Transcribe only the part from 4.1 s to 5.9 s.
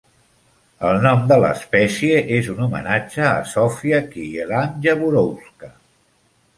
Kielan-Jaworowska.